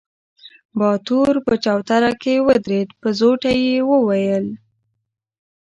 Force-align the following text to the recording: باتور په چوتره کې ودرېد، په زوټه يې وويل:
باتور 0.79 1.33
په 1.45 1.53
چوتره 1.63 2.11
کې 2.21 2.33
ودرېد، 2.47 2.89
په 3.01 3.07
زوټه 3.19 3.51
يې 3.63 3.77
وويل: 3.91 4.45